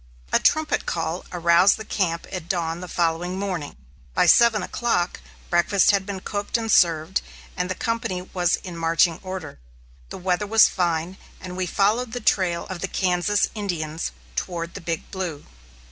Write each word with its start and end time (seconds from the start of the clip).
A 0.33 0.39
trumpet 0.39 0.87
call 0.87 1.25
aroused 1.31 1.77
the 1.77 1.85
camp 1.85 2.25
at 2.31 2.49
dawn 2.49 2.81
the 2.81 2.87
following 2.87 3.37
morning; 3.37 3.77
by 4.15 4.25
seven 4.25 4.63
o'clock 4.63 5.19
breakfast 5.51 5.91
had 5.91 6.07
been 6.07 6.21
cooked 6.21 6.57
and 6.57 6.71
served, 6.71 7.21
and 7.55 7.69
the 7.69 7.75
company 7.75 8.23
was 8.23 8.55
in 8.55 8.75
marching 8.75 9.19
order. 9.21 9.59
The 10.09 10.17
weather 10.17 10.47
was 10.47 10.67
fine, 10.67 11.17
and 11.39 11.55
we 11.55 11.67
followed 11.67 12.13
the 12.13 12.19
trail 12.19 12.65
of 12.65 12.79
the 12.81 12.87
Kansas 12.87 13.47
Indians, 13.53 14.11
toward 14.35 14.73
the 14.73 14.81
Big 14.81 15.11
Blue. 15.11 15.45